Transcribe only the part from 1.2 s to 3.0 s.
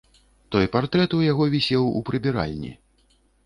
яго вісеў у прыбіральні.